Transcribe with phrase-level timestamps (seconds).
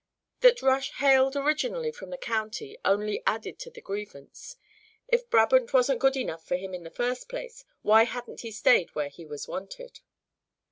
[0.39, 4.55] That Rush "hailed" originally from the county only added to the grievance.
[5.07, 8.95] If Brabant wasn't good enough for him in the first place, why hadn't he stayed
[8.95, 9.99] where he was wanted?